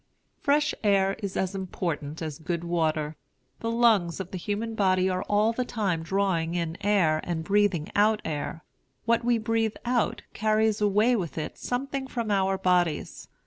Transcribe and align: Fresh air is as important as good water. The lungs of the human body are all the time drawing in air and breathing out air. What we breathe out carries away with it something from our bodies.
Fresh 0.39 0.73
air 0.83 1.15
is 1.19 1.37
as 1.37 1.53
important 1.53 2.23
as 2.23 2.39
good 2.39 2.63
water. 2.63 3.15
The 3.59 3.69
lungs 3.69 4.19
of 4.19 4.31
the 4.31 4.39
human 4.39 4.73
body 4.73 5.07
are 5.11 5.21
all 5.29 5.53
the 5.53 5.63
time 5.63 6.01
drawing 6.01 6.55
in 6.55 6.75
air 6.83 7.21
and 7.23 7.43
breathing 7.43 7.91
out 7.95 8.19
air. 8.25 8.63
What 9.05 9.23
we 9.23 9.37
breathe 9.37 9.75
out 9.85 10.23
carries 10.33 10.81
away 10.81 11.15
with 11.15 11.37
it 11.37 11.59
something 11.59 12.07
from 12.07 12.31
our 12.31 12.57
bodies. 12.57 13.27